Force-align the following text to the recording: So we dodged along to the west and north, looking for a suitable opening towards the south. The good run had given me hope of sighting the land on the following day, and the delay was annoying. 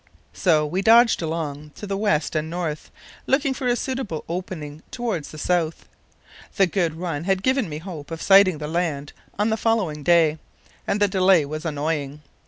So 0.33 0.65
we 0.65 0.81
dodged 0.81 1.21
along 1.21 1.73
to 1.75 1.85
the 1.85 1.95
west 1.95 2.35
and 2.35 2.49
north, 2.49 2.89
looking 3.27 3.53
for 3.53 3.67
a 3.67 3.75
suitable 3.75 4.25
opening 4.27 4.81
towards 4.89 5.29
the 5.29 5.37
south. 5.37 5.85
The 6.55 6.65
good 6.65 6.95
run 6.95 7.25
had 7.25 7.43
given 7.43 7.69
me 7.69 7.77
hope 7.77 8.09
of 8.09 8.19
sighting 8.19 8.57
the 8.57 8.67
land 8.67 9.13
on 9.37 9.51
the 9.51 9.57
following 9.57 10.01
day, 10.01 10.39
and 10.87 10.99
the 10.99 11.07
delay 11.07 11.45
was 11.45 11.65
annoying. 11.65 12.23